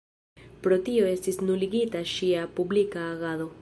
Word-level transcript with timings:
Pro 0.67 0.79
tio 0.87 1.11
estis 1.11 1.39
nuligita 1.51 2.05
ŝia 2.17 2.51
publika 2.59 3.09
agado. 3.15 3.53